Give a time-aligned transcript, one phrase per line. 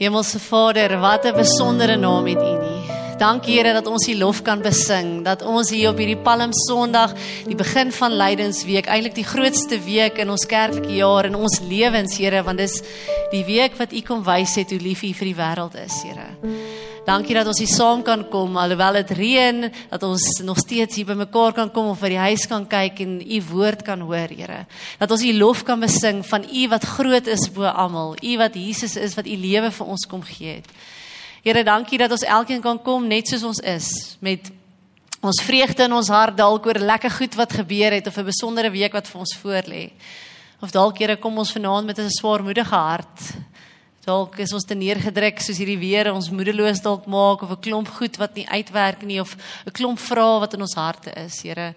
[0.00, 2.80] Hemelse Vader, wat 'n besondere naam het U nie.
[3.18, 7.12] Dankie Here dat ons U lof kan besing, dat ons hier op hierdie Palm Sondag,
[7.44, 12.16] die begin van Lydensweek, eintlik die grootste week in ons kerklike jaar en ons lewens,
[12.16, 12.82] Here, want dis
[13.30, 16.32] die week wat U kom wys het hoe lief U vir die wêreld is, Here.
[17.06, 21.08] Dankie dat ons hier saam kan kom alhoewel dit reën, dat ons nog steeds hier
[21.08, 24.66] bymekaar kan kom of by die huis kan kyk en u woord kan hoor, Here.
[25.00, 28.54] Dat ons u lof kan besing van u wat groot is bo almal, u wat
[28.54, 30.68] Jesus is wat u lewe vir ons kom gee het.
[31.42, 33.88] Here, dankie dat ons elkeen kan kom net soos ons is
[34.20, 34.52] met
[35.24, 38.70] ons vreugde in ons hart dalk oor lekker goed wat gebeur het of 'n besondere
[38.70, 39.90] week wat vir ons voorlê.
[40.60, 43.48] Of dalk Here kom ons vanaand met 'n swaarmoedige hart
[44.10, 47.88] Dalk is ons te neergedruk soos hierdie weer ons moedeloos dalk maak of 'n klomp
[47.98, 49.36] goed wat nie uitwerk nie of
[49.66, 51.42] 'n klomp vrae wat in ons harte is.
[51.42, 51.74] Here,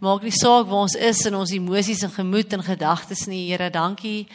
[0.00, 3.50] maak nie saak waar ons is in ons emosies en gemoed en gedagtes nie.
[3.50, 4.26] Here, dankie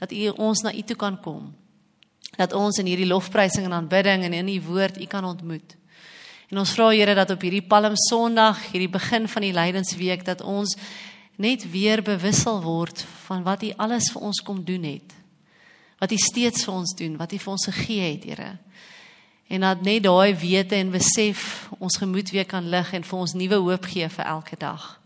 [0.00, 1.54] dat U ons na U toe kan kom.
[2.36, 5.76] Dat ons in hierdie lofprysing en aanbidding en in U woord U kan ontmoet.
[6.50, 10.40] En ons vra Here dat op hierdie Palm Sondag, hierdie begin van die Lydensweek dat
[10.40, 10.76] ons
[11.36, 15.17] net weer bewussel word van wat U alles vir ons kom doen het
[15.98, 18.52] wat U steeds vir ons doen, wat U vir ons gegee het, Here.
[19.48, 23.32] En dat net daai wete en besef ons gemoed weer kan lig en vir ons
[23.32, 24.98] nuwe hoop gee vir elke dag.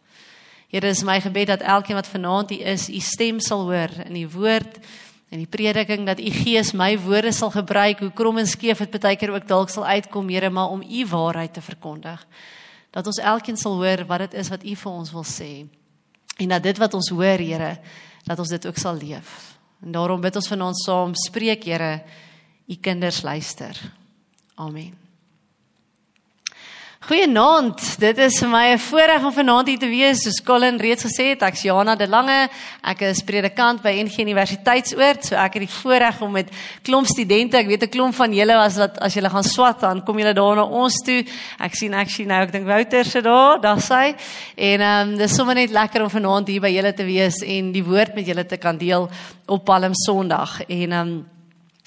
[0.73, 4.17] Here, dis my gebed dat elkeen wat vanaand hier is, U stem sal hoor in
[4.17, 4.81] die woord
[5.33, 8.99] en die prediking dat U Gees my woorde sal gebruik, hoe krom en skeef dit
[9.01, 12.27] baie keer ook dalk sal uitkom, Here, maar om U waarheid te verkondig.
[12.93, 15.53] Dat ons elkeen sal hoor wat dit is wat U vir ons wil sê.
[16.41, 17.77] En dat dit wat ons hoor, Here,
[18.25, 19.53] dat ons dit ook sal leef.
[19.83, 22.02] En daarom bid ons vanaand saam, spreek Here,
[22.66, 23.78] u kinders luister.
[24.55, 25.02] Amen.
[27.03, 27.81] Goeienaand.
[27.98, 30.22] Dit is vir my 'n voorreg om vanaand hier te wees.
[30.22, 32.48] Soos Colin reeds gesê het, ek's Jana de Lange.
[32.81, 35.25] Ek is predikant by NG Universiteitsoord.
[35.25, 36.48] So ek het die voorreg om met
[36.83, 40.05] klomp studente, ek weet 'n klomp van julle was wat as julle gaan swat dan
[40.05, 41.25] kom julle daar na ons toe.
[41.59, 44.14] Ek sien sien nou ek dink Wouter se daar, daar sy.
[44.56, 47.72] En ehm um, dis sommer net lekker om vanaand hier by julle te wees en
[47.72, 49.10] die woord met julle te kan deel
[49.48, 50.60] op Palm Sondag.
[50.69, 51.27] En ehm um,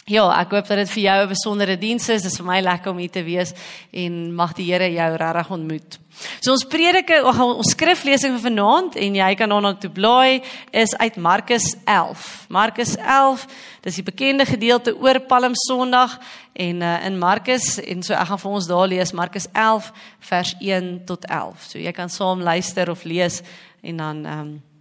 [0.05, 2.21] Ja, ek hoop dat dit vir jou 'n besondere diens is.
[2.21, 3.53] Dit is vir my lekker om hier te wees
[3.91, 5.97] en mag die Here jou regtig ontmoet.
[6.41, 11.15] So ons predike, ons skriflesing vir vanaand en jy kan daarna toe blaai is uit
[11.17, 12.45] Markus 11.
[12.49, 13.47] Markus 11,
[13.81, 16.19] dis die bekende gedeelte oor Palm Sondag
[16.53, 20.55] en uh, in Markus en so ek gaan vir ons daar lees Markus 11 vers
[20.59, 21.63] 1 tot 11.
[21.63, 23.41] So jy kan saam luister of lees
[23.81, 24.74] en dan ehm um,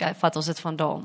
[0.00, 1.04] kyk vat ons dit vandaan.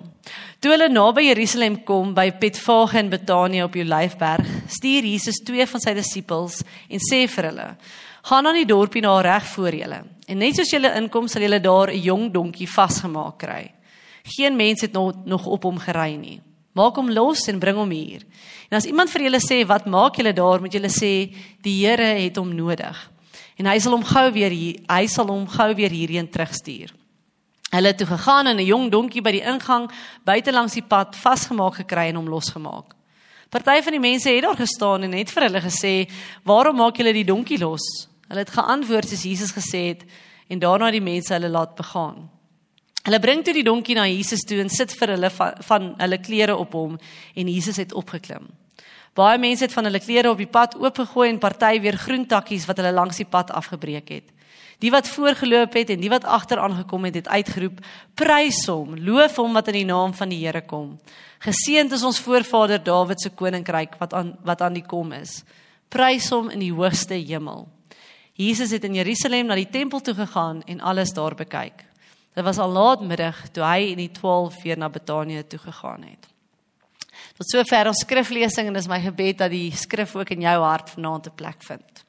[0.64, 5.84] Toe hulle naby Jerusalem kom by Betfage en Betanië op Olyfberg, stuur Jesus twee van
[5.84, 7.70] sy disippels en sê vir hulle:
[8.30, 10.04] "Gaan aan die dorpie na reg voor julle.
[10.28, 13.72] En net soos julle inkom, sal julle daar 'n jong donkie vasgemaak kry.
[14.24, 16.42] Geen mens het nog nog op hom gery nie.
[16.74, 18.22] Maak hom los en bring hom hier.
[18.70, 22.20] En as iemand vir julle sê, "Wat maak julle daar?" moet julle sê, "Die Here
[22.24, 23.12] het hom nodig."
[23.58, 26.92] En hy sal hom gou weer hier, hy sal hom gou weer hierheen terugstuur.
[27.70, 29.92] Hulle het toe gegaan en 'n jong donkie by die ingang
[30.24, 32.94] buite langs die pad vasgemaak gekry en hom losgemaak.
[33.50, 36.10] Party van die mense het daar gestaan en het vir hulle gesê:
[36.44, 40.04] "Waarom maak julle die donkie los?" Hulle het geantwoord soos Jesus gesê het
[40.50, 42.30] en daarna die mense hulle laat begaan.
[43.06, 46.18] Hulle bring toe die donkie na Jesus toe en sit vir hulle van, van hulle
[46.18, 46.98] klere op hom
[47.36, 48.48] en Jesus het opgeklim.
[49.16, 52.82] Baie mense het van hulle klere op die pad oopgegooi en party weer groentakkies wat
[52.82, 54.35] hulle langs die pad afgebreek het.
[54.80, 57.80] Die wat voorgeloop het en die wat agter aangekom het, het uitgeroep:
[58.14, 61.00] "Prys hom, loof hom wat in die naam van die Here kom.
[61.40, 65.44] Geseënd is ons voorvader Dawid se koninkryk wat aan wat aan die kom is.
[65.90, 67.68] Prys hom in die hoogste hemel."
[68.36, 71.86] Jesus het in Jerusalem na die tempel toe gegaan en alles daar bekyk.
[72.36, 76.28] Dit was al laatmiddag toe hy en die 12 weer na Betanië toe gegaan het.
[77.38, 80.90] Tot sover ons skriflesing en dis my gebed dat die skrif ook in jou hart
[80.90, 82.05] vanaand 'n plek vind.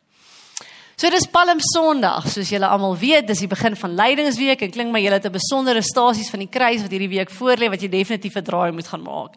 [0.96, 4.94] So dis Palm Sondag, soos julle almal weet, dis die begin van Lydingsweek en klink
[4.94, 7.88] my julle het 'n besondere stasies van die kruis wat hierdie week voorlê wat jy
[7.88, 9.36] definitief 'n draai moet gaan maak.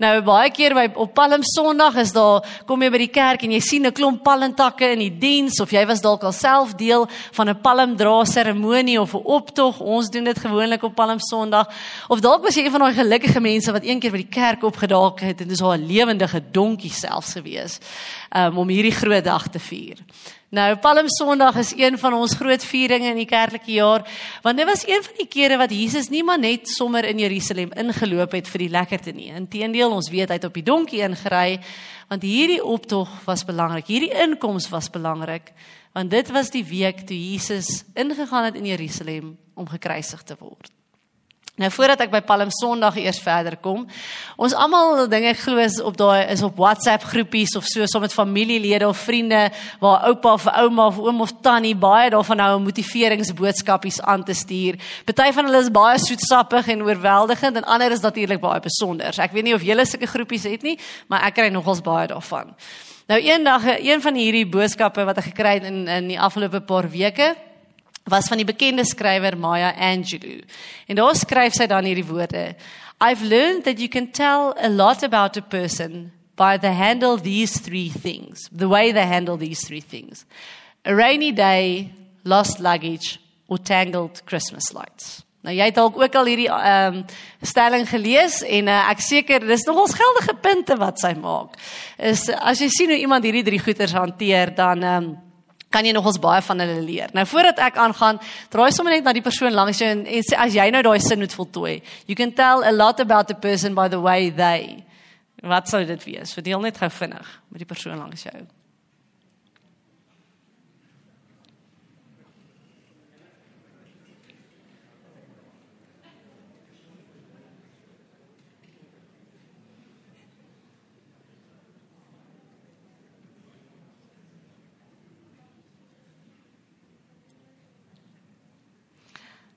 [0.00, 3.52] Nou baie keer by op Palm Sondag is daar kom jy by die kerk en
[3.52, 7.08] jy sien 'n klomp palmtakke in die diens of jy was dalk al self deel
[7.32, 9.78] van 'n palmdra seremonie of 'n optog.
[9.78, 11.68] Ons doen dit gewoonlik op Palm Sondag.
[12.08, 14.64] Of dalk was jy een van daai gelukkige mense wat een keer by die kerk
[14.64, 17.78] opgedaag het en dis al 'n lewendige donkie selfs gewees
[18.36, 19.98] um, om hierdie groot dag te vier.
[20.54, 24.04] Nou Palm Sondag is een van ons groot vieringe in die kerklike jaar,
[24.44, 27.72] want dit was een van die kere wat Jesus nie maar net sommer in Jerusalem
[27.74, 29.32] ingeloop het vir die lekkerte nie.
[29.34, 31.58] Inteendeel, ons weet hy het op die donkie ingery,
[32.06, 33.90] want hierdie optog was belangrik.
[33.90, 35.50] Hierdie inkoms was belangrik,
[35.98, 40.70] want dit was die week toe Jesus ingegaan het in Jerusalem om gekruisig te word.
[41.56, 43.86] Nou voordat ek by Palm Sondag eers verder kom,
[44.36, 48.12] ons almal dinge glo is op daai is op WhatsApp groepies of so saam met
[48.12, 49.46] familielede of vriende
[49.80, 54.76] waar oupa of ouma of oom of tannie baie daarvan nou motiveringsboodskapies aan te stuur.
[55.08, 59.16] Party van hulle is baie soetsappig en oorweldigend en ander is natuurlik baie besonder.
[59.16, 60.76] Ek weet nie of julle sulke groepies het nie,
[61.08, 62.52] maar ek kry nogals baie daarvan.
[63.08, 66.92] Nou eendag een van hierdie boodskappe wat ek gekry het in in die afgelope paar
[66.92, 67.32] weke
[68.06, 70.42] was van die bekende skrywer Maya Angelou.
[70.86, 72.54] En daar skryf sy dan hierdie woorde:
[73.00, 77.60] I've learned that you can tell a lot about a person by the handle these
[77.60, 78.48] three things.
[78.52, 80.24] The way they handle these three things.
[80.84, 81.92] A rainy day,
[82.24, 83.18] lost luggage
[83.48, 85.22] or tangled Christmas lights.
[85.46, 87.04] Nou jy het dalk ook al hierdie ehm um,
[87.46, 91.54] stelling gelees en uh, ek seker dis nogals geldige punte wat sy maak.
[92.02, 95.14] Is as jy sien hoe iemand hierdie drie goeters hanteer dan ehm um,
[95.70, 97.12] kan jy nog ons baie van hulle leer.
[97.16, 98.20] Nou voordat ek aangaan,
[98.52, 101.00] draai sommer net na die persoon langs jou en, en sê as jy nou daai
[101.04, 101.80] sin moet voltooi.
[102.06, 104.84] You can tell a lot about the person by the way they.
[105.42, 106.32] Wat sou dit wees?
[106.34, 108.46] Verdeel net gou vinnig met die persoon langs jou.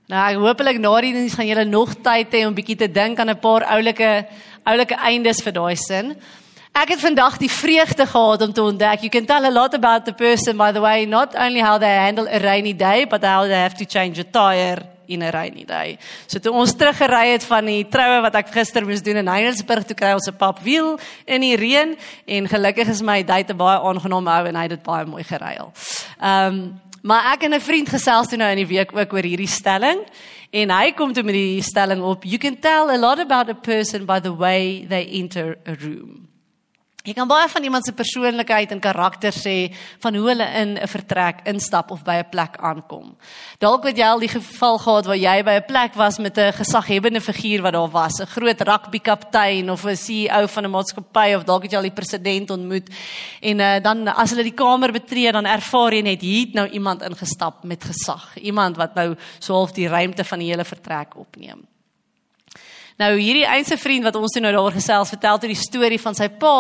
[0.10, 3.20] Nou, ek hopelik na die diens gaan julle nog tyd hê om bietjie te dink
[3.22, 4.26] aan 'n paar oulike
[4.66, 6.16] oulike eindes vir daai sin.
[6.74, 10.06] Ek het vandag die vreugde gehad om te ontdek you can tell a lot about
[10.06, 13.44] the person by the way not only how they handle a rainy day but how
[13.46, 16.00] they have to change a tire in a rainy day.
[16.26, 19.86] So toe ons teruggery het van die troue wat ek gister moes doen in Heidelberg
[19.86, 20.98] toe kry ons 'n pap wiel
[21.28, 24.84] in die reën en gelukkig is my date baie aangenaam hou en hy het dit
[24.84, 25.72] baie mooi geruil.
[26.20, 29.24] Ehm um, Maar ek en 'n vriend gesels toe nou in die week ook oor
[29.24, 30.00] hierdie stelling
[30.52, 33.54] en hy kom toe met die stelling op you can tell a lot about a
[33.54, 36.29] person by the way they enter a room.
[37.10, 39.54] Jy kan baie van iemand se persoonlikheid en karakter sê
[40.04, 43.18] van hoe hulle in 'n vertrek instap of by 'n plek aankom.
[43.58, 46.54] Dalk het jy al die geval gehad waar jy by 'n plek was met 'n
[46.54, 51.44] gesaghebende figuur wat daar was, 'n groot rugbykaptein of 'n CEO van 'n maatskappy of
[51.44, 52.90] dalk het jy al die president ontmoet.
[53.42, 56.68] En uh, dan as hulle die kamer betree, dan ervaar jy net hier het nou
[56.70, 61.18] iemand ingestap met gesag, iemand wat nou so half die ruimte van die hele vertrek
[61.18, 61.66] opneem.
[63.00, 66.18] Nou hierdie eense vriend wat ons toe nou daar gesels vertel toe die storie van
[66.18, 66.56] sy pa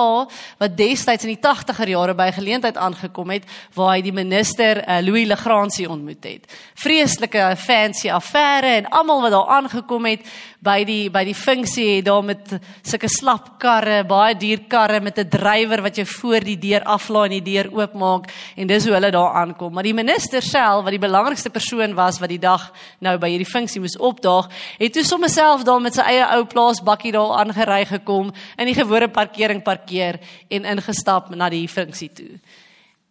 [0.62, 5.02] wat destyds in die 80er jare by geleentheid aangekom het waar hy die minister uh,
[5.04, 6.48] Louis Legrandsie ontmoet het.
[6.80, 10.24] Vreeslike fancy affære en almal wat daar aangekom het
[10.60, 12.52] by die by die funksie daar met
[12.84, 17.26] sulke slap karre, baie duur karre met 'n drywer wat jou voor die deur aflaai
[17.30, 18.28] en die deur oopmaak
[18.58, 19.74] en dis hoe hulle daar aankom.
[19.74, 23.52] Maar die minister self wat die belangrikste persoon was wat die dag nou by hierdie
[23.52, 27.86] funksie moes opdaag, het toe sommer self daar met sy eie ou plaasbakkie daar aangery
[27.86, 30.20] gekom in die gewone parkering parkeer
[30.50, 32.40] en ingestap na die funksie toe.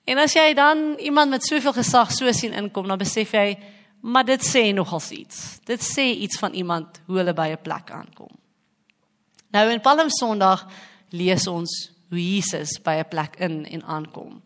[0.05, 3.59] En as jy dan iemand met soveel gesag so sien inkom, dan besef jy,
[4.01, 5.59] maar dit sê nogals iets.
[5.65, 8.31] Dit sê iets van iemand hoe hulle by 'n plek aankom.
[9.51, 10.67] Nou in Palm Sondag
[11.11, 14.43] lees ons hoe Jesus by 'n plek in en aankom.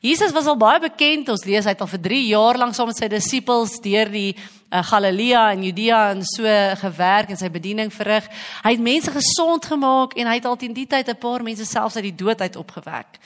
[0.00, 1.28] Jesus was al baie bekend.
[1.28, 4.36] Ons lees hy het al vir 3 jaar lank saam met sy disippels deur die
[4.36, 6.44] uh, Galilea en Judea en so
[6.78, 8.28] gewerk en sy bediening verrig.
[8.62, 11.66] Hy het mense gesond gemaak en hy het altyd in die tyd 'n paar mense
[11.66, 13.18] selfs uit die dood uit opgewek.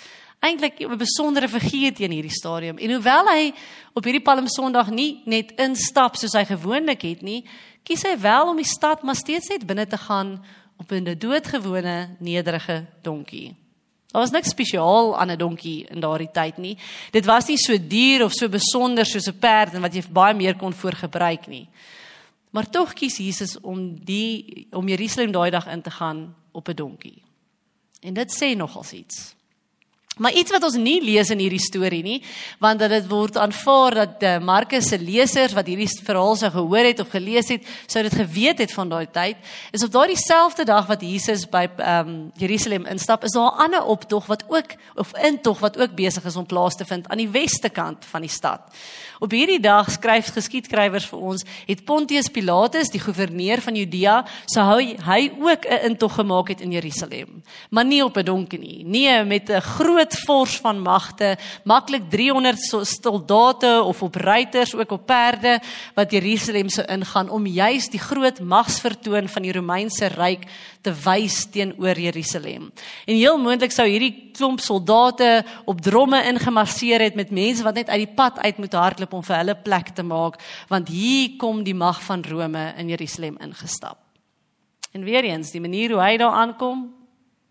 [0.43, 2.79] Eintlik 'n besondere figuur teen hierdie stadium.
[2.79, 3.53] En hoewel hy
[3.94, 7.44] op hierdie Palm Sondag nie net instap soos hy gewoonlik het nie,
[7.82, 10.44] kies hy wel om die stad maar steeds net binne te gaan
[10.79, 13.55] op 'n doodgewone nederige donkie.
[14.13, 16.79] Daar was niks spesiaal aan 'n donkie in daardie tyd nie.
[17.11, 20.34] Dit was nie so duur of so besonder soos 'n perd en wat jy baie
[20.34, 21.69] meer kon voorgebruik nie.
[22.51, 26.75] Maar tog kies Jesus om die om Jerusalem daai dag in te gaan op 'n
[26.75, 27.22] donkie.
[28.01, 29.34] En dit sê nogals iets.
[30.20, 32.19] Maar iets wat ons nie lees in hierdie storie nie,
[32.60, 36.98] want dit word aanvaar dat uh, Markus se lesers wat hierdie verhaal sou gehoor het
[37.00, 39.40] of gelees het, sou dit geweet het van daai tyd.
[39.72, 43.64] Is op daardie selfde dag wat Jesus by ehm um, Jerusalem instap, is daar 'n
[43.64, 47.19] ander optog wat ook of intog wat ook besig is om plaas te vind aan
[47.19, 48.60] die weste kant van die stad.
[49.19, 54.64] Op hierdie dag skryf geskiedskrywers vir ons, het Pontius Pilatus, die goewerneur van Judea, sou
[54.66, 58.84] hy, hy ook 'n intog gemaak het in Jerusalem, maar nie op 'n donkie nie,
[58.84, 64.91] nie met 'n groot groot fors van magte, maklik 300 soldate of op ruiters, ook
[64.91, 65.61] op perde
[65.94, 70.49] wat Jerusalem sou ingaan om juis die groot magsvertoon van die Romeinse ryk
[70.82, 72.73] te wys teenoor Jerusalem.
[73.06, 77.89] En heel moontlik sou hierdie klomp soldate op dromme ingemarseer het met mense wat net
[77.89, 81.63] uit die pad uit moet hardloop om vir hulle plek te maak, want hier kom
[81.63, 83.99] die mag van Rome in Jerusalem ingestap.
[84.93, 86.91] En weer eens, die manier hoe hy daar aankom,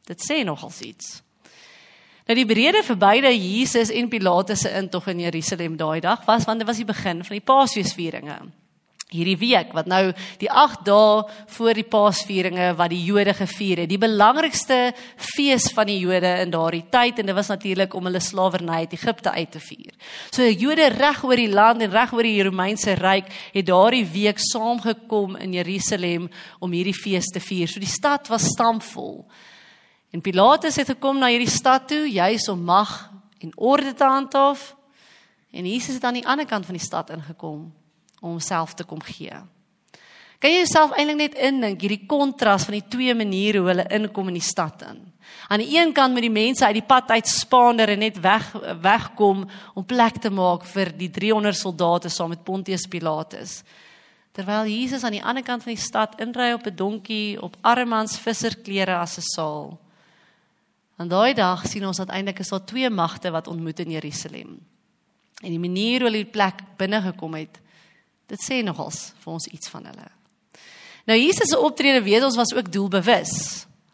[0.06, 1.22] dit sê nogal iets.
[2.32, 6.46] Nou die berede vir beide Jesus en Pilatus se intog in Jerusalem daai dag was
[6.48, 8.38] want dit was die begin van die Paasfeesvieringe
[9.12, 11.26] hierdie week wat nou die 8 dae
[11.58, 13.92] voor die Paasvieringe wat die Jode gevier het.
[13.92, 14.94] Die belangrikste
[15.34, 18.96] fees van die Jode in daardie tyd en dit was natuurlik om hulle slawerny uit
[18.96, 19.92] Egipte uit te vier.
[20.32, 24.08] So die Jode reg oor die land en reg oor die Romeinse ryk het daardie
[24.08, 26.32] week saamgekom in Jerusalem
[26.64, 27.68] om hierdie fees te vier.
[27.68, 29.26] So die stad was stampvol.
[30.12, 34.76] En Pilatus het gekom na hierdie stad toe juis om mag en orde te handhaaf.
[35.52, 37.72] En Jesus het aan die ander kant van die stad ingekom
[38.22, 39.34] om homself te kom gee.
[40.42, 44.32] Kan jy jouself eintlik net indink hierdie kontras van die twee maniere hoe hulle inkom
[44.32, 45.00] in die stad in.
[45.54, 48.48] Aan die een kant met die mense uit die pad uit spaander en net weg
[48.82, 49.44] wegkom
[49.78, 53.62] om plek te maak vir die 300 soldate saam met Pontius Pilatus.
[54.34, 58.18] Terwyl Jesus aan die ander kant van die stad inry op 'n donkie op armans
[58.18, 59.80] visserklere as 'n saal.
[60.98, 64.60] En daai dag sien ons uiteindelik is daar twee magte wat ontmoet in Jerusalem.
[65.42, 67.62] En die manier hoe hulle die plek binne gekom het,
[68.32, 70.08] Dit sê nogals vir ons iets van hulle.
[71.10, 73.34] Nou Jesus se optrede weet ons was ook doelbewus.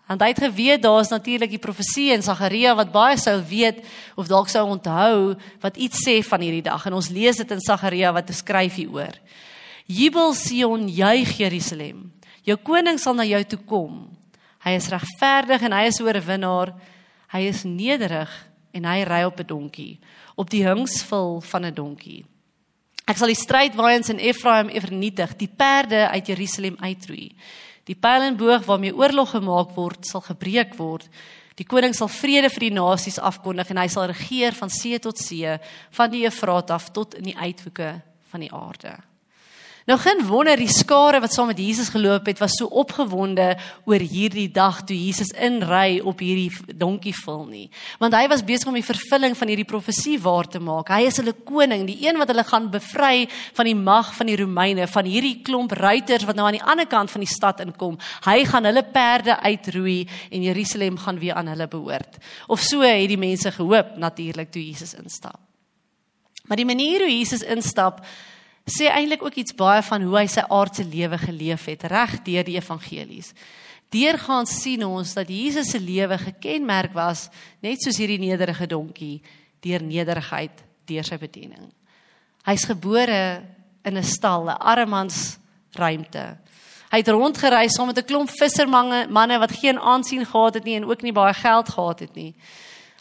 [0.07, 3.81] Want hy het geweet daar is natuurlik die profesie in Sagaria wat baie sou weet
[4.15, 7.63] of dalk sou onthou wat iets sê van hierdie dag en ons lees dit in
[7.63, 9.17] Sagaria wat beskryf hieroor.
[9.87, 12.05] Jubel Sion, juig Jerusalem.
[12.47, 14.05] Jou koning sal na jou toe kom.
[14.67, 16.73] Hy is regverdig en hy is oorwinnaar.
[17.31, 18.31] Hy is nederig
[18.75, 19.99] en hy ry op 'n donkie,
[20.35, 22.25] op die hingsvul van 'n donkie.
[23.07, 27.31] Ek sal die strydwaens in Efraim vernietig, die perde uit Jerusalem uitroei.
[27.85, 31.07] Die pyl en boog waarmee oorlog gemaak word, sal gebreek word.
[31.55, 35.17] Die koning sal vrede vir die nasies afkondig en hy sal regeer van see tot
[35.17, 35.59] see,
[35.91, 39.06] van die Efraat af tot in die uithoeke van die aarde.
[39.87, 43.53] Nou geen wonder die skare wat saam met Jesus geloop het was so opgewonde
[43.87, 47.69] oor hierdie dag toe Jesus inry op hierdie donkie vul nie.
[48.01, 50.91] Want hy was besig om die vervulling van hierdie profesie waar te maak.
[50.91, 54.37] Hy is hulle koning, die een wat hulle gaan bevry van die mag van die
[54.43, 57.95] Romeine, van hierdie klomp ruiters wat nou aan die ander kant van die stad inkom.
[58.27, 62.19] Hy gaan hulle perde uitroei en Jerusalem gaan weer aan hulle behoort.
[62.51, 65.39] Of so het die mense gehoop natuurlik toe Jesus instap.
[66.43, 68.03] Maar die manier hoe Jesus instap
[68.67, 72.43] sê eintlik ook iets baie van hoe hy sy aardse lewe geleef het reg deur
[72.43, 73.31] die evangelies.
[73.89, 77.29] Deurgaan sien ons dat Jesus se lewe gekenmerk was
[77.63, 79.21] net soos hierdie nederige donkie
[79.63, 81.71] deur nederigheid deur sy bediening.
[82.43, 83.43] Hy's gebore
[83.85, 85.39] in 'n stal, 'n armans
[85.71, 86.37] ruimte.
[86.91, 90.75] Hy het rondgereis saam met 'n klomp vissermanne, manne wat geen aansien gehad het nie
[90.75, 92.35] en ook nie baie geld gehad het nie.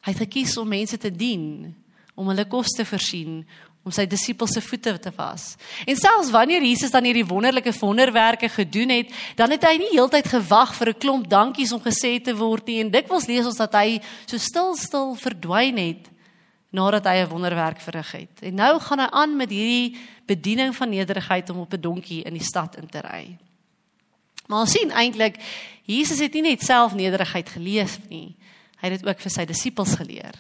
[0.02, 1.75] Hy het gekies om mense te dien,
[2.14, 3.46] om hulle kos te voorsien,
[3.87, 5.55] om sy disippels se voete te was.
[5.87, 10.26] En selfs wanneer Jesus dan hierdie wonderlike wonderwerke gedoen het, dan het hy nie heeltyd
[10.26, 13.73] gewag vir 'n klomp dankies om gesê te word nie en dikwels lees ons dat
[13.75, 16.11] hy so stil stil verdwyn het
[16.71, 18.43] nadat hy 'n wonderwerk verrig het.
[18.43, 22.35] En nou gaan hy aan met hierdie bediening van nederigheid om op 'n donkie in
[22.35, 23.38] die stad in te ry.
[24.47, 25.37] Maar ons sien eintlik
[25.87, 28.35] Jesus het nie net self nederigheid geleef nie.
[28.81, 30.35] Hy het dit ook vir sy disippels geleer.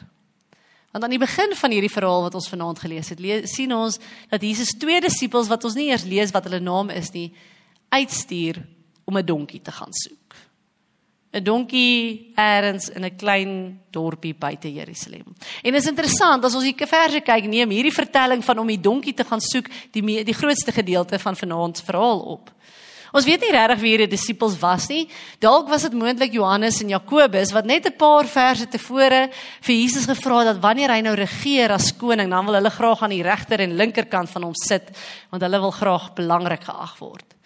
[0.96, 3.98] Want aan die begin van hierdie verhaal wat ons vanaand gelees het, lees, sien ons
[4.30, 7.26] dat Jesus twee disippels wat ons nie eers lees wat hulle naam is nie,
[7.92, 8.62] uitstuur
[9.04, 10.36] om 'n donkie te gaan soek.
[11.36, 15.36] 'n Donkie eers in 'n klein dorpie buite Jerusalem.
[15.62, 19.14] En is interessant as ons hier verse kyk, neem hierdie vertelling van om die donkie
[19.14, 22.50] te gaan soek die die grootste gedeelte van vanaand se verhaal op.
[23.12, 25.08] Ons weet nie regtig wie hierdie disippels was nie.
[25.38, 30.06] Dalk was dit moontlik Johannes en Jakobus wat net 'n paar verse tevore vir Jesus
[30.06, 33.22] gevra het dat wanneer hy nou regeer as koning, dan wil hulle graag aan die
[33.22, 34.90] regter en linkerkant van hom sit,
[35.30, 37.36] want hulle wil graag belangrik geag word.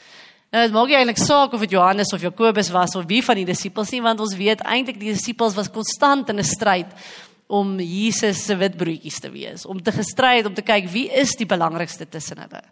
[0.51, 3.37] Nou dit maak nie eintlik saak of dit Johannes of Jakobus was of wie van
[3.37, 6.89] die disippels nie, want ons weet eintlik die disippels was konstant in 'n stryd
[7.47, 11.37] om Jesus se witbroodjies te wees, om te gestry het om te kyk wie is
[11.39, 12.63] die belangrikste tussen hulle.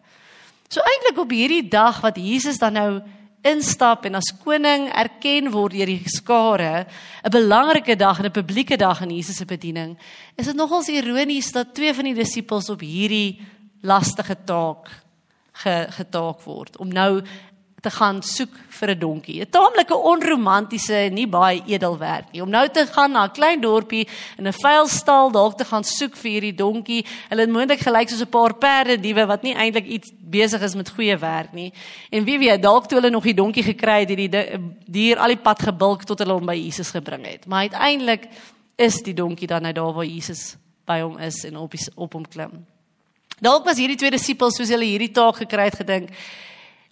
[0.69, 2.91] So eintlik op hierdie dag wat Jesus dan nou
[3.49, 6.85] instap en as koning erken word deur die skare,
[7.25, 9.97] 'n belangrike dag en 'n publieke dag in Jesus se bediening,
[10.37, 13.41] is dit nogals ironies dat twee van die disippels op hierdie
[13.81, 14.91] lastige taak
[15.53, 17.23] ge, getaak word om nou
[17.81, 19.41] te gaan soek vir 'n donkie.
[19.41, 22.43] 'n Taamlike onromantiese en nie baie edel werk nie.
[22.43, 24.09] Om nou te gaan na 'n klein dorpie
[24.39, 27.05] in 'n veilstal dalk te gaan soek vir hierdie donkie.
[27.29, 30.75] Hulle het moontlik gelyk soos 'n paar perde diewe wat nie eintlik iets besig is
[30.75, 31.73] met goeie werk nie.
[32.11, 35.29] En wie weet, dalk toe hulle nog die donkie gekry het, het die dier al
[35.29, 37.47] die pad gebulk tot hulle hom by Jesus gebring het.
[37.47, 38.29] Maar uiteindelik
[38.77, 42.29] is die donkie dan nou daar waar Jesus by hom is en op op hom
[42.29, 42.67] klim.
[43.41, 46.11] Dalk was hierdie twee disippels soos hulle hierdie taak gekry het gedink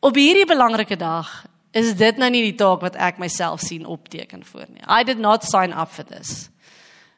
[0.06, 4.44] Op hierdie belangrike dag is dit nou nie die taak wat ek myself sien opteken
[4.46, 4.84] voor nie.
[4.86, 6.46] I did not sign up for this.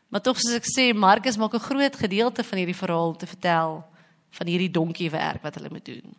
[0.09, 3.85] Maar tog soos ek sê, Markus maak 'n groot gedeelte van hierdie verhaal te vertel
[4.31, 6.17] van hierdie donkie werk wat hulle moet doen.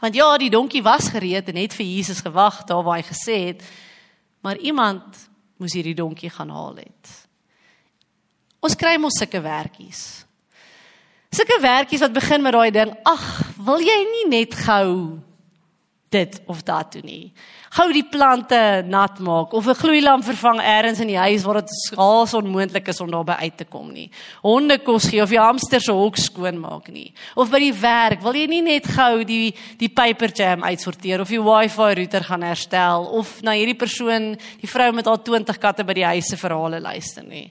[0.00, 3.46] Want ja, die donkie was gereed en het vir Jesus gewag daar waar hy gesê
[3.46, 3.62] het,
[4.40, 7.28] maar iemand moes hierdie donkie gaan haal het.
[8.60, 10.24] Ons kry mos sulke werkies.
[11.30, 15.20] Sulke werkies wat begin met daai ding, ag, wil jy nie net gou
[16.16, 17.32] dit of dat doen nie.
[17.76, 18.58] Gou die plante
[18.88, 23.00] nat maak of 'n gloeilamp vervang eers in die huis waar dit skaars onmoontlik is
[23.00, 24.10] om daarby uit te kom nie.
[24.42, 27.12] Honde kos gee of die hamster se hok skoon maak nie.
[27.34, 31.28] Of by die werk, wil jy nie net gou die die paper jam uitsorteer of
[31.28, 35.84] die wifi router gaan herstel of na hierdie persoon, die vrou met haar 20 katte
[35.84, 37.50] by die huis se verhale luister nie.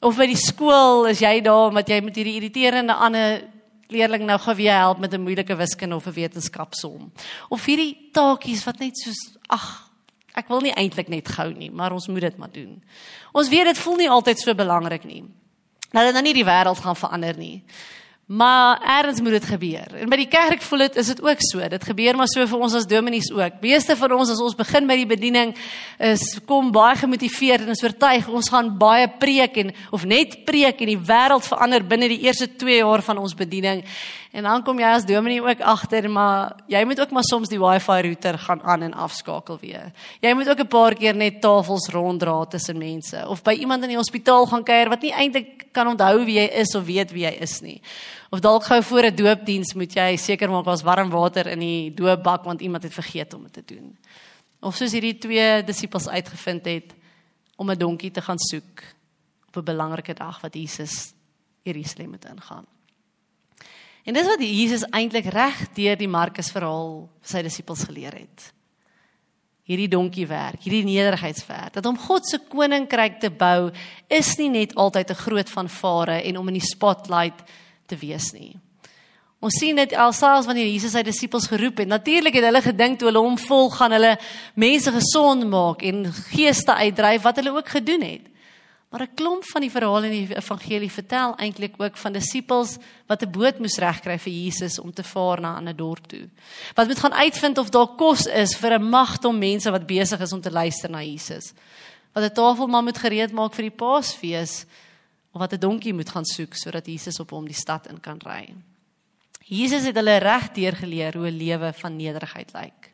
[0.00, 3.42] Of by die skool is jy daar omdat jy met hierdie irriterende ander
[3.90, 7.12] leerling nou gou weer help met 'n moeilike wiskunde of 'n wetenskapsom.
[7.48, 9.90] Of hierdie taakies wat net soos ag,
[10.34, 12.82] ek wil nie eintlik net gou nie, maar ons moet dit maar doen.
[13.32, 15.24] Ons weet dit voel nie altyd so belangrik nie.
[15.92, 17.64] Nou dat dan nie die wêreld gaan verander nie.
[18.30, 19.94] Maar eers moet dit gebeur.
[19.98, 21.64] En by die kerk voel dit is dit ook so.
[21.68, 23.56] Dit gebeur maar so vir ons as dominees ook.
[23.58, 25.50] Meeste van ons as ons begin met die bediening
[25.98, 30.78] is kom baie gemotiveerd en is oortuig ons gaan baie preek en of net preek
[30.78, 33.82] en die wêreld verander binne die eerste 2 jaar van ons bediening.
[34.30, 37.58] En dan kom jy as dominee ook agter maar jy moet ook maar soms die
[37.58, 39.90] wifi router gaan aan en afskakel weer.
[40.22, 43.88] Jy moet ook 'n paar keer net tafels ronddra tussen mense of by iemand in
[43.88, 47.24] die hospitaal gaan kuier wat nie eintlik kan onthou wie jy is of weet wie
[47.24, 47.82] jy is nie.
[48.30, 51.94] Of dalk gou voor 'n doopdiens moet jy seker maak daar's warm water in die
[51.94, 53.98] doopbak want iemand het vergeet om dit te doen.
[54.60, 56.94] Of soos hierdie twee disippels uitgevind het
[57.56, 58.82] om 'n donkie te gaan soek
[59.48, 61.12] op 'n belangrike dag wat Jesus
[61.62, 62.66] Jerusalem moet ingaan.
[64.04, 68.48] En dis wat Jesus eintlik reg deur die Markus verhaal sy disippels geleer het.
[69.68, 73.70] Hierdie donkie werk, hierdie nederigheidswerk, dat om God se koninkryk te bou
[74.08, 77.44] is nie net altyd 'n groot vanvare en om in die spotlight
[77.86, 78.56] te wees nie.
[79.40, 81.88] Ons sien dit alselfs wanneer Jesus sy disippels geroep het.
[81.88, 84.18] Natuurlik het hulle gedink toe hulle hom volg gaan hulle
[84.54, 88.29] mense gesond maak en geeste uitdryf wat hulle ook gedoen het.
[88.90, 92.76] Maar 'n klomp van die verhale in die evangelie vertel eintlik ook van disippels
[93.06, 96.28] wat 'n boot moes regkry vir Jesus om te vaar na 'n ander dorp toe.
[96.74, 100.32] Wat moet gaan uitvind of daar kos is vir 'n magtom mense wat besig is
[100.32, 101.52] om te luister na Jesus.
[102.12, 104.64] Wat 'n tafel maar moet gereed maak vir die Paasfees
[105.32, 108.18] of wat 'n donkie moet gaan soek sodat Jesus op hom die stad in kan
[108.18, 108.54] ry.
[109.44, 112.92] Jesus het hulle regdeur geleer hoe 'n lewe van nederigheid lyk.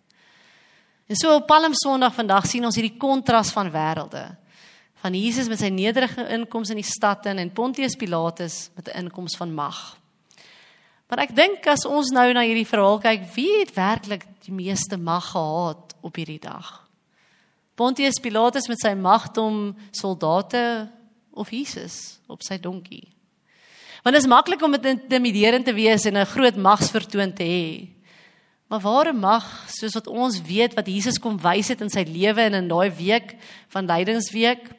[1.07, 4.37] En so op Palm Sondag vandag sien ons hierdie kontras van wêrelde.
[5.07, 9.37] Van Jesus met sy nederige inkomste in die stad en Pontius Pilatus met 'n inkoms
[9.39, 9.99] van mag.
[11.09, 14.97] Maar ek dink as ons nou na hierdie verhaal kyk, wie het werklik die meeste
[14.97, 16.89] mag gehad op hierdie dag?
[17.77, 20.91] Pontius Pilatus met sy magt om soldate
[21.31, 23.07] of Jesus op sy donkie.
[24.03, 27.89] Want dit is maklik om intimiderend te wees en 'n groot magsvertoon te hê.
[28.67, 32.41] Maar ware mag, soos wat ons weet wat Jesus kom wys het in sy lewe
[32.41, 33.37] en in daai week
[33.69, 34.75] van lydingsweek,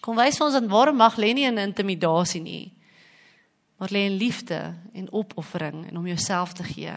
[0.00, 2.72] kom wys vir ons dat ware mag lê nie in intimidasie nie,
[3.78, 6.94] maar lê in liefde en opoffering en om jouself te gee.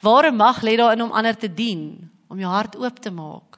[0.00, 3.54] Ware mag lê daarin om ander te dien, om jou hart oop te maak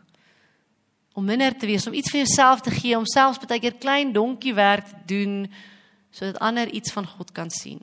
[1.17, 4.13] om minder te wees, om iets vir jouself te gee, om selfs baie keer klein
[4.13, 5.47] donkie werk te doen
[6.17, 7.81] sodat ander iets van God kan sien.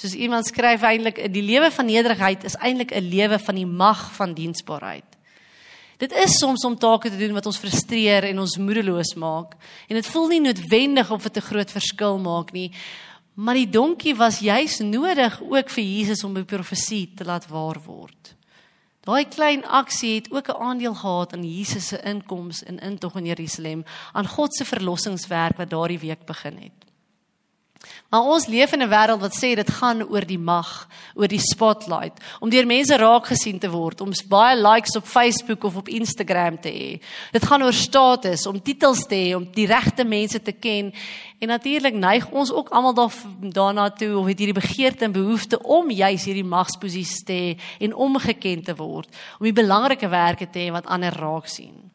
[0.00, 4.12] Soos iemand skryf eintlik die lewe van nederigheid is eintlik 'n lewe van die mag
[4.16, 5.04] van diensbaarheid.
[6.00, 9.52] Dit is soms om take te doen wat ons frustreer en ons moedeloos maak
[9.84, 12.72] en dit voel nie noodwendig of dit 'n groot verskil maak nie.
[13.34, 17.80] Maar die donkie was juis nodig ook vir Jesus om die profesie te laat waar
[17.84, 18.34] word.
[19.04, 23.26] Daai klein aksie het ook 'n aandeel gehad in Jesus se inkoms en intog in
[23.26, 26.89] Jerusalem aan God se verlossingswerk wat daardie week begin het.
[28.10, 31.38] Maar ons leef in 'n wêreld wat sê dit gaan oor die mag, oor die
[31.52, 35.88] spotlight, om deur mense raak gesien te word, om baie likes op Facebook of op
[35.88, 37.00] Instagram te hê.
[37.32, 40.92] Dit gaan oor status, om titels te hê, om die regte mense te ken.
[41.38, 45.90] En natuurlik neig ons ook almal daarna toe of het hierdie begeerte en behoefte om
[45.90, 50.58] juis hierdie magsposisies te hê en om geken te word, om die belangrike werke te
[50.58, 51.90] hê wat ander raak sien.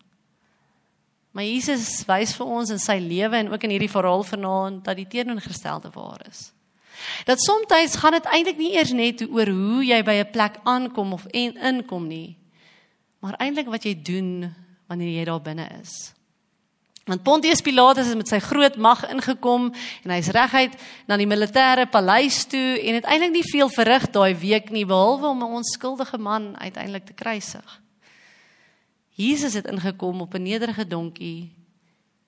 [1.36, 4.96] Maar Jesus wys vir ons in sy lewe en ook in hierdie verhaal vanaand dat
[4.96, 6.54] die teenoorgestelde waar is.
[7.28, 11.14] Dat soms gaan dit eintlik nie eers net oor hoe jy by 'n plek aankom
[11.14, 12.38] of en inkom nie,
[13.20, 14.56] maar eintlik wat jy doen
[14.88, 16.14] wanneer jy daar binne is.
[17.06, 20.74] Want Pontius Pilatus het met sy groot mag ingekom en hy's reguit
[21.06, 25.28] na die militêre paleis toe en het eintlik nie veel verrig daai week nie behalwe
[25.28, 27.82] om 'n onskuldige man uiteindelik te kruisig.
[29.16, 31.52] Jesus het ingekom op 'n nederige donkie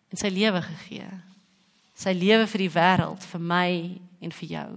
[0.09, 1.09] en sy lewe gegee.
[1.93, 4.69] Sy lewe vir die wêreld, vir my en vir jou.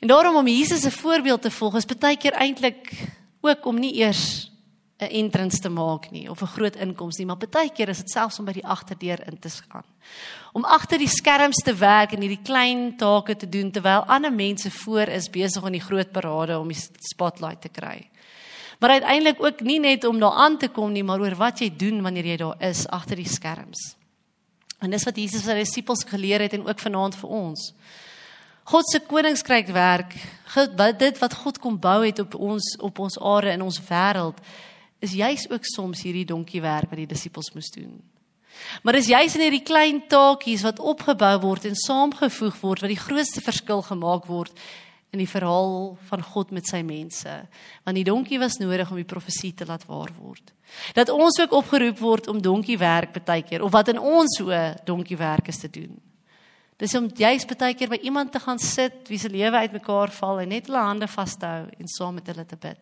[0.00, 2.92] En daarom om Jesus se voorbeeld te volg is baie keer eintlik
[3.40, 4.50] ook om nie eers
[5.00, 8.10] 'n entrance te maak nie of 'n groot inkomste nie, maar baie keer is dit
[8.10, 9.84] selfs om by die agterdeur in te gaan.
[10.52, 14.70] Om agter die skerms te werk en hierdie klein take te doen terwyl ander mense
[14.70, 18.10] voor is besig om die groot parade om die spotlight te kry
[18.80, 21.70] maar uiteindelik ook nie net om daar aan te kom nie, maar oor wat jy
[21.76, 23.94] doen wanneer jy daar is agter die skerms.
[24.80, 27.72] En dis wat Jesus aan sy disippels geleer het en ook vanaand vir ons.
[28.70, 30.14] God se koninkryk werk,
[30.98, 34.38] dit wat God kom bou het op ons op ons aarde in ons wêreld,
[35.00, 38.00] is juis ook soms hierdie donkie werk wat die disippels moes doen.
[38.82, 43.00] Maar dis juis in hierdie klein taakies wat opgebou word en saamgevoeg word wat die
[43.00, 44.52] grootste verskil gemaak word
[45.10, 47.32] in die verhaal van God met sy mense.
[47.84, 50.52] Want die donkie was nodig om die profesie te laat waar word.
[50.94, 54.54] Dat ons ook opgeroep word om donkie werk baie keer of wat in ons so
[54.86, 55.98] donkie werk is te doen.
[56.78, 60.40] Dis om juist baie keer by iemand te gaan sit wie se lewe uitmekaar val
[60.40, 62.78] en net hulle hande vashou en saam met hulle te bid.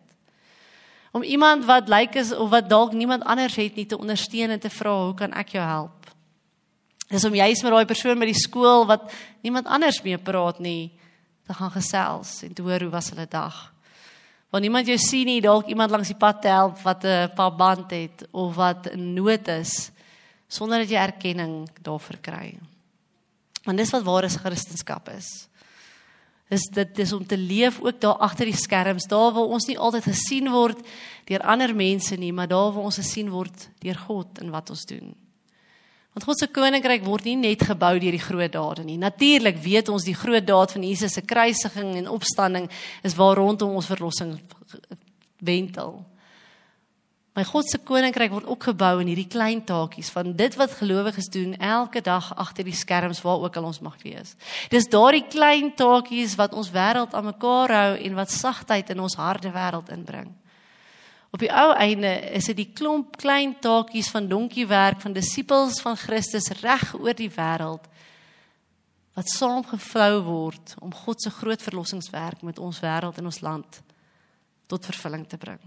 [1.11, 4.61] Om iemand wat lyk is of wat dalk niemand anders het nie te ondersteun en
[4.61, 6.13] te vra hoe kan ek jou help?
[7.09, 9.09] Dis om juist met daai persoon by die skool wat
[9.41, 10.91] niemand anders mee praat nie
[11.49, 13.57] te gaan gesels en te hoor hoe was hulle dag.
[14.53, 17.55] Want niemand jou sien nie, dalk iemand langs die pad te help wat 'n paar
[17.55, 19.91] band het of wat in nood is
[20.47, 22.57] sonder dat jy erkenning daarvoor kry.
[23.63, 25.47] Want dis wat ware Christendom is.
[26.49, 29.77] Dis dit is om te leef ook daar agter die skerms, daar waar ons nie
[29.77, 30.77] altyd gesien word
[31.25, 34.85] deur ander mense nie, maar daar waar ons gesien word deur God in wat ons
[34.85, 35.15] doen.
[36.13, 38.97] Want God se koninkryk word nie net gebou deur die groot dade nie.
[38.97, 42.69] Natuurlik weet ons die groot daad van Jesus se kruisiging en opstanding
[43.05, 44.39] is waar rondom ons verlossing
[45.37, 45.99] wentel.
[47.37, 51.29] Maar God se koninkryk word ook gebou in hierdie klein taakies van dit wat gelowiges
[51.31, 54.33] doen elke dag agter die skerms waar ook al ons mag wees.
[54.73, 59.15] Dis daardie klein taakies wat ons wêreld aan mekaar hou en wat sagtheid in ons
[59.15, 60.33] harde wêreld inbring.
[61.29, 65.81] Op die ou einde is dit die klomp klein taakies van donkie werk van disippels
[65.81, 67.85] van Christus reg oor die wêreld
[69.17, 73.81] wat saamgevou word om God se groot verlossingswerk met ons wêreld en ons land
[74.69, 75.59] tot vervulling te bring.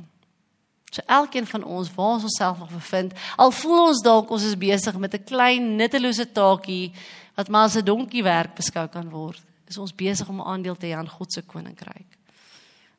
[0.92, 4.58] So elkeen van ons waar ons onsself nog bevind, al voel ons dalk ons is
[4.58, 6.92] besig met 'n klein nuttelose taakie
[7.36, 10.76] wat maar as 'n donkie werk beskou kan word, is ons besig om 'n aandeel
[10.76, 12.18] te hê aan God se koninkryk.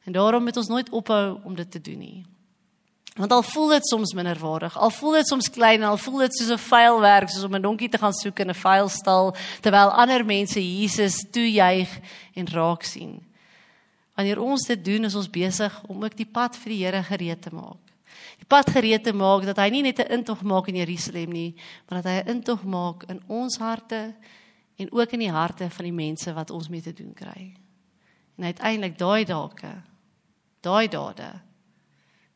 [0.05, 2.25] En daarom moet ons nooit ophou om dit te doen nie.
[3.13, 6.49] Want al voel dit soms minderwaardig, al voel dit soms klein, al voel dit soos
[6.49, 10.25] 'n vuil werk, soos om 'n donkie te gaan soek in 'n vuilstal terwyl ander
[10.25, 11.99] mense Jesus toejuig
[12.33, 13.21] en raak sien.
[14.15, 17.41] Wanneer ons dit doen, is ons besig om ook die pad vir die Here gereed
[17.41, 17.81] te maak.
[18.37, 21.55] Die pad gereed te maak dat hy nie net 'n intog maak in Jerusalem nie,
[21.89, 24.15] maar dat hy 'n intog maak in ons harte
[24.77, 27.53] en ook in die harte van die mense wat ons mee te doen kry.
[28.37, 29.81] En uiteindelik daai dake,
[30.61, 31.41] daai dade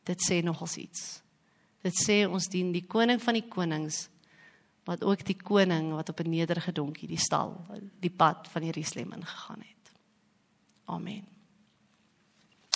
[0.08, 1.02] dit sê nogals iets.
[1.84, 4.06] Dit sê ons dien die koning van die konings
[4.88, 7.52] wat ook die koning wat op 'n nederige donkie die stal
[8.00, 9.92] die pad van Jerusalem ingegaan het.
[10.84, 11.26] Amen.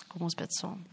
[0.08, 0.84] Kom ons bid saam.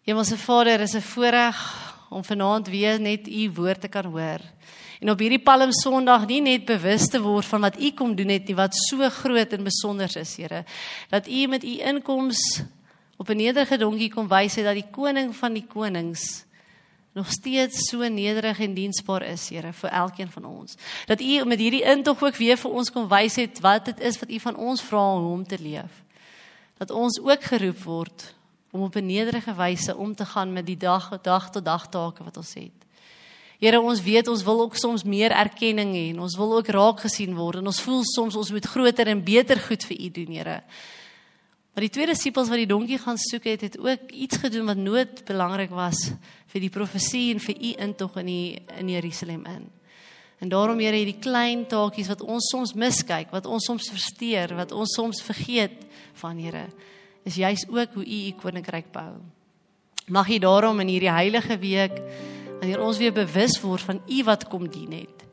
[0.00, 1.56] Hemelse Vader, is 'n voorreg
[2.08, 4.40] om vanaand weer net u woord te kan hoor.
[5.00, 8.28] En op hierdie Palm Sondag nie net bewus te word van wat u kom doen
[8.28, 10.64] het nie wat so groot en besonder is, Here.
[11.08, 12.62] Dat u met u inkoms
[13.16, 16.44] op 'n nederige donkie kom wys het dat die koning van die konings
[17.12, 20.76] nog steeds so nederig en diensbaar is, Here, vir elkeen van ons.
[21.06, 24.18] Dat u met hierdie intog ook weer vir ons kom wys het wat dit is
[24.18, 26.02] wat u van ons vra om te leef.
[26.78, 28.34] Dat ons ook geroep word
[28.70, 32.24] om op 'n nederige wyse om te gaan met die dag dag tot dag take
[32.24, 32.80] wat ons het.
[33.58, 37.00] Here, ons weet ons wil ook soms meer erkenning hê en ons wil ook raak
[37.00, 40.32] gesien word en ons voel soms ons moet groter en beter goed vir U doen,
[40.32, 40.62] Here.
[41.74, 44.80] Maar die twee disippels wat die donkie gaan soek het, het ook iets gedoen wat
[44.80, 46.00] nood belangrik was
[46.50, 49.68] vir die profesie en vir U intog in die in Jerusalem in.
[50.40, 54.72] En daarom Here, hierdie klein taakies wat ons soms miskyk, wat ons soms versteur, wat
[54.72, 55.84] ons soms vergeet
[56.22, 56.64] van Here,
[57.24, 59.18] is juis ook hoe U U koninkryk bou.
[60.08, 62.00] Mag U daarom in hierdie heilige week
[62.60, 65.26] wanneer ons weer bewus word van U wat kom dien het.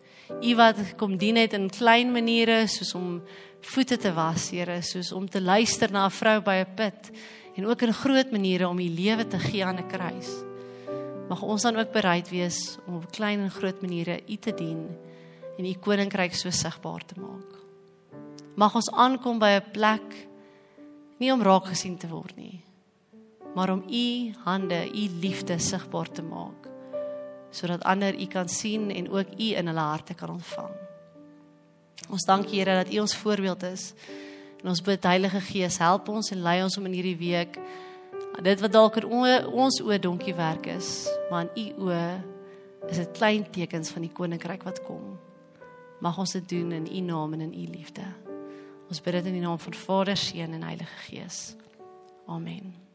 [0.43, 3.21] U wat kom dien het in klein maniere soos om
[3.61, 7.11] voete te was, Here, soos om te luister na 'n vrou by 'n put
[7.55, 10.47] en ook in groot maniere om U lewe te gee aan 'n kruis
[11.27, 14.87] mag ons dan ook bereid wees om op klein en groot maniere U te dien
[15.57, 17.55] en U koninkryk so sigbaar te maak.
[18.55, 20.27] Mag ons aankom by 'n plek
[21.17, 22.61] nie om raak gesien te word nie,
[23.55, 26.67] maar om U hande, U liefde sigbaar te maak
[27.57, 30.73] sodat ander U kan sien en ook U in hulle harte kan ontvang.
[32.11, 33.93] Ons dank Here dat U ons voorbeeld is.
[34.61, 37.57] En ons bid Heilige Gees, help ons en lei ons om in hierdie week
[38.43, 43.17] dit wat dalk in ons oë donkie werk is, maar in u oë is dit
[43.17, 45.17] klein tekens van die koninkryk wat kom.
[46.01, 48.05] Mag ons dit doen in u naam en in u liefde.
[48.87, 51.55] Ons bid dit in die naam van Vader, Seun en Heilige Gees.
[52.25, 52.86] Amen.